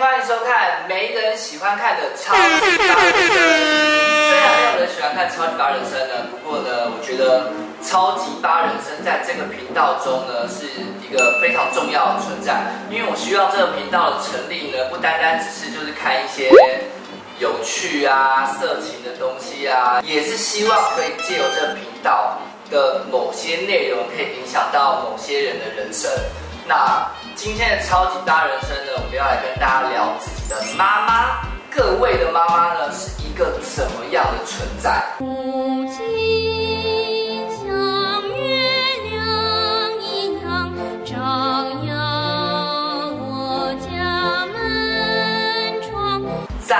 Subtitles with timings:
[0.00, 3.36] 欢迎收看没人喜欢看的超级八人生。
[3.36, 7.52] 虽然没有人喜欢看超级八人生呢，不过呢，我觉得
[7.84, 10.64] 超级八人生在这个频道中呢，是
[11.04, 12.64] 一个非常重要的存在。
[12.88, 16.48] 因为我希望这个频道的成立呢，不单单只是就是看一些
[17.38, 22.38] 有趣啊、色情的东西啊，也是希望可以借由这个频道
[22.70, 26.10] 的某些内容，可以影响到某些人的人生。
[26.66, 31.40] 那今天的超级大人生呢，我们要来跟大家聊自己的妈妈。
[31.72, 35.02] 各位的妈妈呢，是一个怎么样的存在？
[35.18, 37.66] 母亲像
[38.28, 38.34] 月
[39.10, 40.72] 亮一样
[41.04, 41.14] 照
[41.86, 41.94] 耀
[43.18, 46.22] 我家门窗。
[46.66, 46.74] 在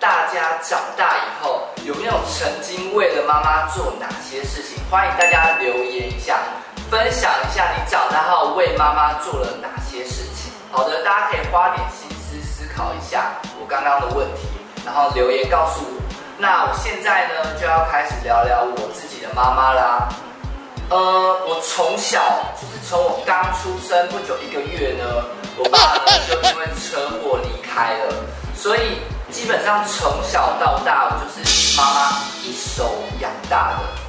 [0.00, 4.78] 大家长大以后，有没有曾经为了妈妈做哪些事情？
[4.90, 6.38] 欢迎大家留言一下。
[6.92, 10.52] 分享一下你长大后为妈妈做了哪些事情？
[10.70, 14.46] 好的，大家可以花点心思思考一下我刚刚的问题，
[14.84, 16.02] 然后留言告诉我。
[16.36, 20.06] 那我现在呢就要开始聊聊我自己的妈妈啦。
[20.90, 20.98] 呃，
[21.48, 22.20] 我从小
[22.60, 25.24] 就是从我刚出生不久一个月呢，
[25.56, 28.12] 我爸呢就因为车祸离开了，
[28.54, 28.98] 所以
[29.30, 34.02] 基本上从小到大我就是妈妈一手养大的。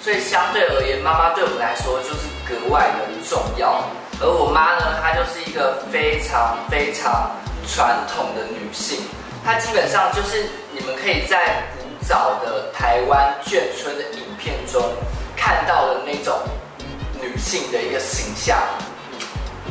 [0.00, 3.84] 所以相对而言，妈妈对我们来说就是格外的重要。
[4.20, 7.30] 而我妈呢，她就是一个非常非常
[7.66, 9.00] 传统的女性。
[9.44, 14.82] 她基本上就是你们可以在古早的台湾眷村的影片中
[15.36, 16.36] 看到的那种
[17.20, 18.58] 女性的一个形象。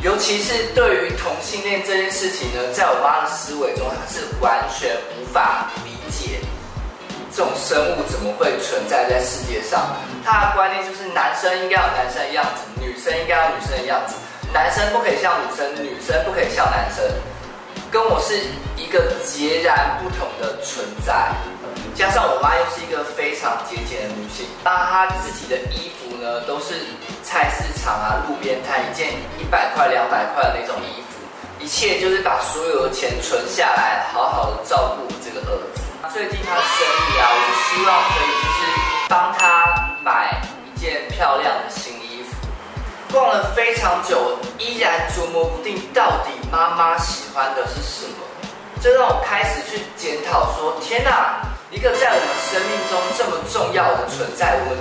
[0.02, 6.38] 尤其是对于同性恋这件事情呢，在我妈的思维中，她是完全无法理解。
[7.38, 9.94] 这种生物怎么会存在在世界上？
[10.24, 14.16] 他的观念就是男生应该有男生的样子，女生应该有女生的样子，
[14.52, 17.04] 男生不可以像女生，女生不可以像男生，
[17.92, 18.34] 跟我是
[18.74, 21.30] 一个截然不同的存在。
[21.94, 26.74] 加上我妈又是一个非常节俭的女性，那她自己的衣服呢，都是
[27.22, 31.22] 菜市场啊、路边摊一件一百块、两百块的那种衣服，
[31.64, 35.62] 一切就是把所有的钱存下来，好好的照顾这个儿。
[36.10, 38.58] 最近他生日啊，我就希望可以就是
[39.08, 42.34] 帮他买一件漂亮的新衣服。
[43.12, 48.16] 逛了非常久，依然琢磨不定到底妈妈喜欢的是什么，
[48.80, 54.74] 这让我开始去检讨说：天哪，一个在我们生命中这么重要的存在，我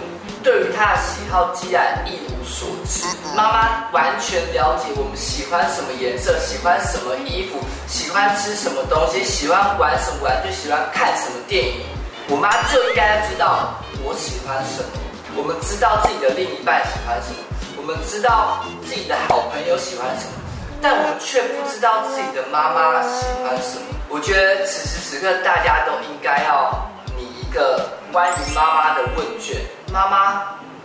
[0.43, 3.03] 对于他的喜好既然一无所知，
[3.35, 11.81] 妈妈完全了解我们喜欢什么颜色，喜欢什么衣服，喜欢吃什么东西，喜欢玩什么玩具，喜欢看什么电影。
[12.29, 14.89] 我妈就应该知道我喜欢什么。
[15.35, 17.39] 我们知道自己的另一半喜欢什么，
[17.77, 20.33] 我们知道自己的好朋友喜欢什么，
[20.81, 23.85] 但我们却不知道自己的妈妈喜欢什么。
[24.09, 29.57] 我觉得此时此刻大家都应该要拟一个关于妈妈的问卷。
[29.97, 30.43] 妈妈。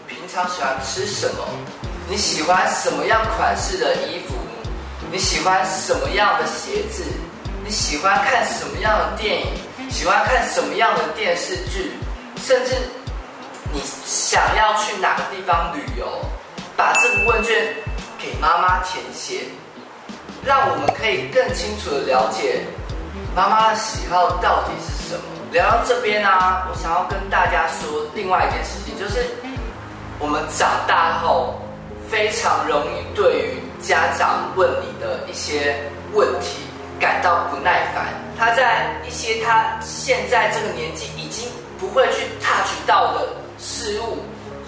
[0.08, 1.44] 平常喜欢吃什么？
[2.08, 4.34] 你喜欢什么样款式的衣服？
[5.10, 7.04] 你喜欢什么样的鞋子？
[7.62, 9.46] 你喜欢看什么样的电影？
[9.90, 11.92] 喜欢看什么样的电视剧？
[12.42, 12.74] 甚至
[13.70, 16.06] 你想要去哪个地方旅游？
[16.74, 17.74] 把这个问卷
[18.18, 19.42] 给妈妈填写，
[20.42, 22.64] 让我们可以更清楚的了解
[23.36, 25.24] 妈妈的喜好到底是什么。
[25.52, 29.26] 聊到这边啊，我想要跟大家说另外一件事，就是。
[30.24, 31.60] 我们长大后，
[32.08, 35.74] 非常容易对于家长问你的一些
[36.12, 36.62] 问题
[37.00, 38.06] 感到不耐烦。
[38.38, 44.18] 他在一些他现在这个年纪已经不会去 touch 到的事物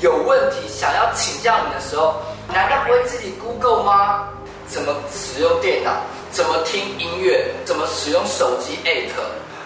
[0.01, 2.17] 有问题，想要请教你的时候，
[2.53, 4.27] 难道不会自己 Google 吗？
[4.67, 5.93] 怎么使用电脑？
[6.33, 7.49] 怎么听音乐？
[7.65, 9.13] 怎么使用手机 App？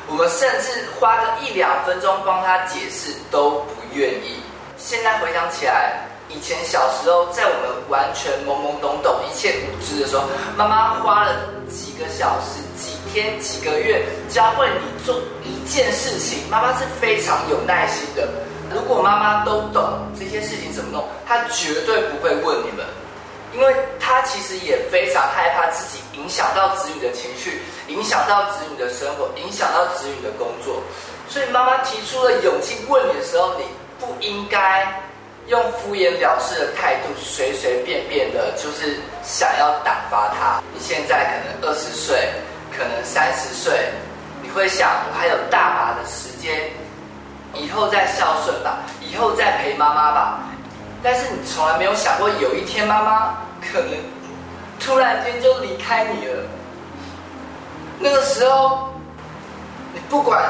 [0.06, 4.36] 我们甚至花个一两分钟帮他解释都不愿意。
[4.78, 10.25] 现在回想起来，以前小时候，在我们完全懵懵懂懂、一切无知的时候，
[10.56, 11.34] 妈妈花了
[11.69, 18.28] 几个小时、几天、几个月教会你做一件事情，妈妈是非常有耐心的。
[18.72, 22.86] 如果妈妈都懂这些事情怎么弄，她绝对不会问你们，
[23.53, 30.81] 因为她其实也非常害怕自己影响到子女的情绪，影响到子女的生活，影响到子女的工作。
[31.28, 33.65] 所以妈妈提出了勇气问你的时候，你。
[33.98, 34.86] 不应该
[35.47, 40.62] 用敷衍了事的态度，随随便便的，就是想要打发他。
[40.72, 42.30] 你现在可能二十岁，
[42.77, 43.91] 可能三十岁，
[44.42, 46.71] 你会想，我还有大把的时间，
[47.54, 50.41] 以后再孝顺吧，以后再陪妈妈吧。
[51.03, 53.91] 但是你从来没有想过，有一天妈妈可能
[54.78, 56.45] 突然间就离开你了。
[57.98, 58.92] 那个时候，
[59.92, 60.41] 你不管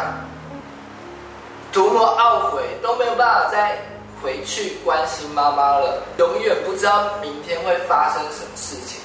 [1.78, 3.78] 多么懊悔，都没有办法再
[4.20, 6.02] 回去关心妈妈了。
[6.16, 9.00] 永远不知道明天会发生什么事情，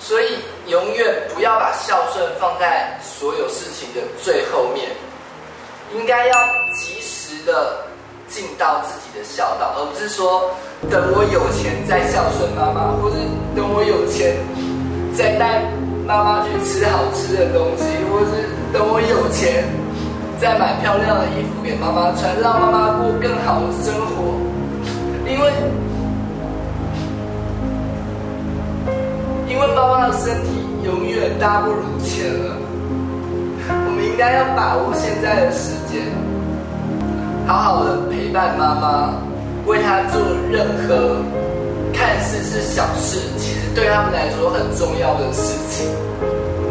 [0.00, 4.90] 所以永远不要把孝顺放在所有事情的最后面，
[5.94, 6.34] 应该要
[6.74, 7.76] 及时的
[8.26, 10.50] 尽到自己的孝道，而不是说
[10.90, 13.18] 等我有钱再孝顺妈妈，或是
[13.54, 14.36] 等我有钱
[15.16, 15.62] 再带。
[16.04, 18.44] 妈妈去吃好吃的东西，或是
[18.74, 19.64] 等我有钱
[20.40, 24.38] 再买漂亮的衣服给妈妈穿，让妈妈过更好的生活。
[25.26, 25.52] 因为，
[29.48, 30.48] 因为妈妈的身体
[30.84, 32.56] 永远大不如前了。
[33.86, 36.02] 我们应该要把握现在的时间，
[37.46, 39.14] 好好的陪伴妈妈，
[39.66, 40.20] 为她做
[40.50, 41.16] 任何
[41.94, 45.88] 看似是小事，其实对他们来说很重要的事情。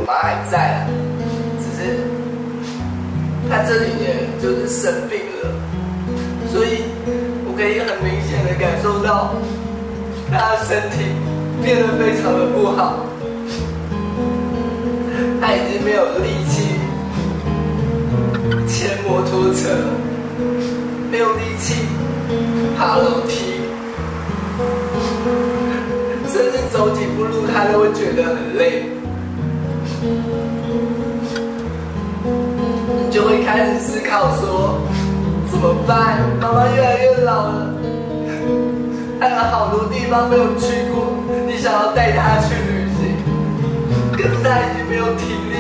[0.06, 0.86] 妈还在，
[3.50, 5.50] 他这几年就是生病了，
[6.52, 6.84] 所以
[7.46, 9.36] 我可以很明显的感受到
[10.32, 11.14] 他的身体
[11.62, 13.06] 变得非常的不好，
[15.40, 16.80] 他已经没有力气
[18.68, 19.70] 骑摩托车，
[21.12, 21.86] 没有力气
[22.78, 23.54] 爬楼梯。
[26.28, 28.86] 甚至走几步路，他都会觉得很累，
[33.54, 34.82] 开始思考说
[35.52, 36.18] 怎么办？
[36.42, 37.70] 妈妈越来越老了，
[39.20, 41.14] 还有好多地方没有去过，
[41.46, 43.16] 你想要带她去旅行，
[44.12, 45.56] 可是她已经没有体力，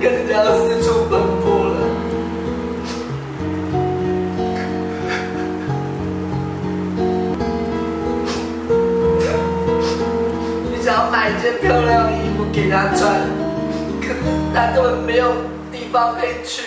[0.00, 1.74] 更加要四处奔波了。
[10.70, 13.12] 你想要买一件漂亮的衣服给她穿，
[14.00, 14.14] 可是
[14.54, 15.32] 她根本没有
[15.72, 16.62] 地方可以去，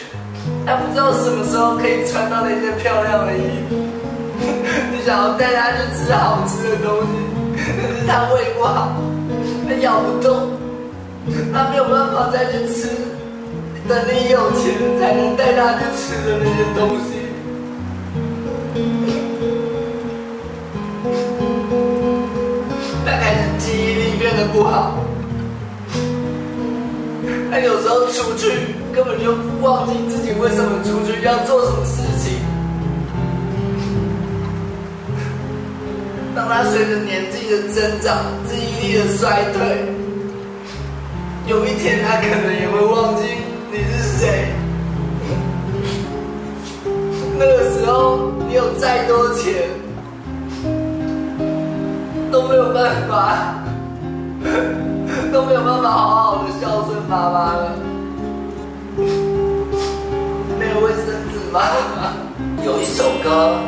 [0.66, 3.76] 他不知道什么时候可以穿到那件漂亮的衣服。
[4.92, 7.08] 你想要带他去吃好吃的东西，
[7.56, 7.62] 可
[8.00, 8.96] 是她胃不好，
[9.68, 10.52] 他咬不动，
[11.54, 12.90] 他没有办法再去吃。
[13.88, 17.06] 等你有钱才能带他去吃的那些东西。
[23.06, 24.98] 他开始记忆力变得不好，
[27.52, 28.71] 他有时候出去
[29.04, 32.38] 根本就不忘记自己为什么出去，要做什么事情。
[36.36, 38.16] 当他随着年纪的增长，
[38.48, 39.86] 记忆力的衰退，
[41.48, 43.24] 有一天他可能也会忘记
[43.72, 44.54] 你是谁。
[47.40, 49.68] 那个时候，你有再多钱
[52.32, 53.56] 都没有办法。
[55.34, 57.81] 都没有办法好好的孝顺妈妈了。
[60.58, 61.62] 没有卫生纸吗？
[62.64, 63.60] 有一首歌，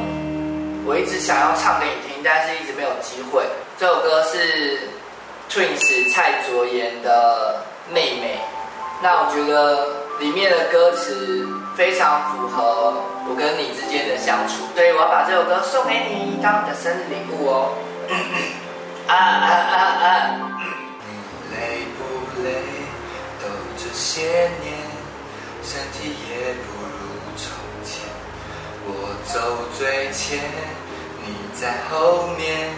[0.86, 3.44] 我一直想要唱给你听，但是一直没有机会。
[3.80, 4.80] 这首歌是
[5.50, 7.64] Twins 蔡卓妍的
[7.94, 8.38] 《妹妹》。
[9.02, 9.88] 那我觉得
[10.20, 11.46] 里面的歌词
[11.76, 12.94] 非常符合
[13.28, 17.74] 我跟你之间的相处，所以我要把这首歌送给你，当你的生日礼物哦。
[19.08, 20.08] 啊啊啊啊！
[21.04, 21.12] 你
[21.52, 22.00] 累不
[22.44, 22.50] 累？
[23.42, 24.73] 都这些年，
[25.66, 27.52] 身体也不如从
[27.84, 28.04] 前。
[28.86, 29.34] 我走
[29.78, 30.40] 最前，
[31.26, 32.70] 你在后面。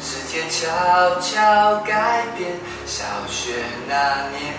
[0.00, 2.52] 时间悄悄改变。
[2.86, 3.54] 小学
[3.88, 4.54] 那年，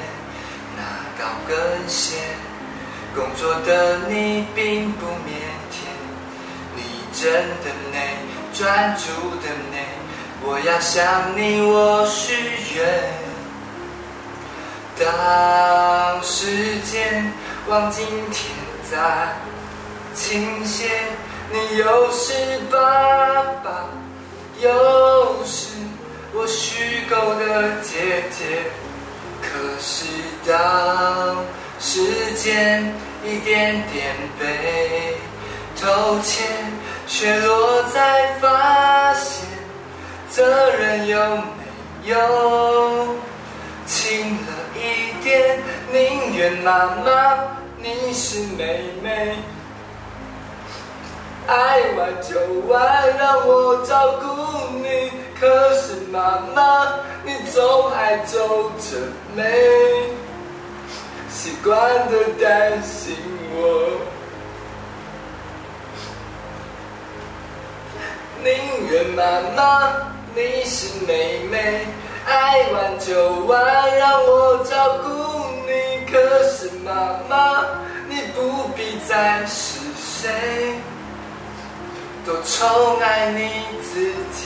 [0.75, 0.83] 那
[1.17, 1.57] 高跟
[1.87, 2.17] 鞋，
[3.15, 5.31] 工作的你并不腼
[5.71, 5.87] 腆。
[6.75, 6.83] 你
[7.13, 7.31] 真
[7.63, 8.17] 的美，
[8.53, 9.87] 专注的美。
[10.41, 12.33] 我要向你我许
[12.75, 13.13] 愿。
[14.99, 17.31] 当时间
[17.67, 18.55] 往今天
[18.89, 18.97] 再
[20.15, 20.89] 倾斜，
[21.51, 22.33] 你又是
[22.71, 22.79] 爸
[23.63, 23.89] 爸，
[24.59, 25.67] 又是
[26.33, 28.63] 我虚构的姐姐。
[29.41, 29.47] 可
[29.79, 30.05] 是
[30.47, 31.45] 当
[31.79, 35.15] 时间一点点被
[35.79, 36.43] 偷窃，
[37.07, 39.45] 却落在发现
[40.29, 43.15] 责任有没有
[43.85, 44.53] 轻了。
[44.75, 45.59] 一点，
[45.99, 47.37] 宁愿妈妈
[47.77, 49.35] 你是妹妹，
[51.45, 52.39] 爱玩就
[52.69, 55.11] 玩，让我照顾你。
[55.37, 56.87] 可是妈妈，
[57.25, 58.95] 你总爱皱着
[59.35, 59.43] 眉，
[61.29, 61.77] 习惯
[62.09, 63.17] 的担心
[63.51, 63.99] 我。
[68.41, 68.49] 宁
[68.89, 69.21] 愿妈
[69.53, 69.91] 妈
[70.33, 71.85] 你是妹妹。
[72.25, 75.28] 爱玩就玩，让我照顾。
[76.11, 77.65] 可是妈妈，
[78.07, 80.73] 你不必再是谁，
[82.25, 83.49] 多宠爱你
[83.83, 84.45] 自己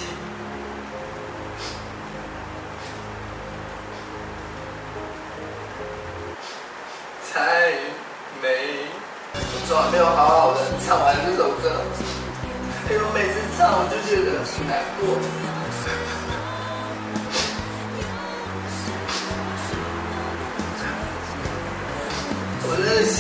[7.32, 7.72] 才
[8.42, 8.48] 美。
[9.34, 11.72] 我从来没有好好的唱完这首歌，
[12.90, 15.43] 因为我每次唱我就觉得很难过。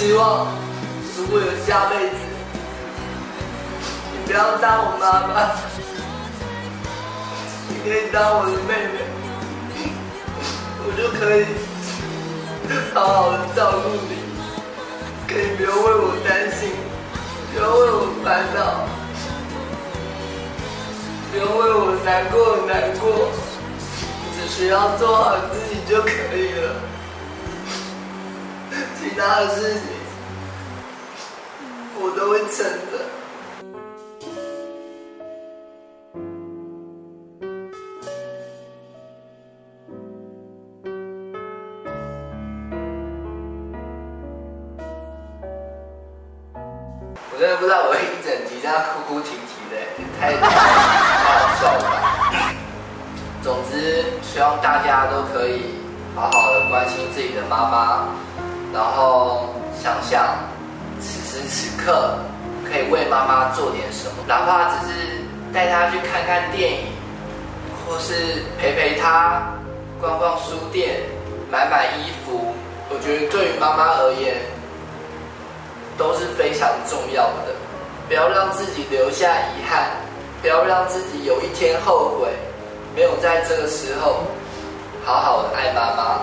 [0.03, 0.47] 希望，
[1.17, 2.15] 如果有下辈子，
[4.11, 5.55] 你不要当我妈妈，
[7.69, 8.99] 你可以当我的妹妹，
[10.83, 11.45] 我就可以
[12.93, 14.19] 好好的照顾你，
[15.25, 16.75] 可以不用为我担心，
[17.53, 18.83] 不用为我烦恼，
[21.31, 23.31] 不用为我难过难过，
[24.35, 26.91] 只需要做好自己就可以了。
[29.13, 29.81] 其他的事情，
[31.99, 32.97] 我都会撑的。
[47.31, 49.77] 我真的不知道我一整集这样哭哭啼啼的，
[50.19, 51.85] 太太好笑了。
[53.43, 55.75] 总之，希望大家都可以
[56.15, 58.07] 好好的关心自己的妈妈。
[58.73, 60.35] 然后想想
[60.99, 62.17] 此时此刻
[62.65, 64.93] 可以为妈妈做点什么，哪怕只是
[65.53, 66.87] 带她去看看电影，
[67.85, 69.43] 或是陪陪她
[70.01, 71.03] 逛逛书店、
[71.51, 72.53] 买买衣服，
[72.89, 74.37] 我觉得对于妈妈而言
[75.97, 77.53] 都是非常重要的。
[78.07, 79.91] 不要让自己留下遗憾，
[80.41, 82.27] 不要让自己有一天后悔
[82.95, 84.23] 没有在这个时候
[85.05, 86.21] 好好的爱妈妈。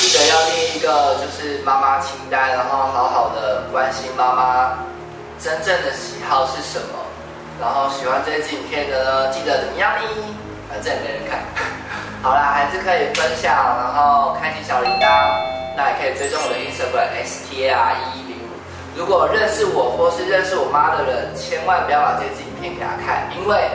[0.00, 4.78] 记得要列一个就是妈妈清单，然后好好的关心妈妈
[5.38, 6.96] 真正的喜好是什么。
[7.60, 10.08] 然后喜欢这支影片的呢，记得怎么样呢？
[10.70, 11.38] 反正没人看。
[12.24, 15.04] 好啦，还是可以分享，然后开启小铃铛。
[15.76, 18.48] 那也可以追踪我的 Instagram S T A R 一一零五。
[18.96, 23.68] 如果认识我或是认识我妈的人，千万不要把这支影片给他看，因为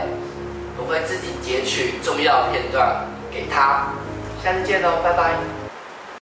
[0.77, 3.85] 我会自己截取重要片段给他。
[4.43, 5.54] 下次见喽，拜拜。